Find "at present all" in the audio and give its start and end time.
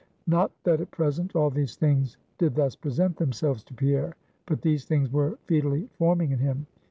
0.81-1.51